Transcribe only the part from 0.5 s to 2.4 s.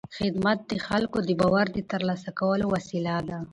د خلکو د باور د ترلاسه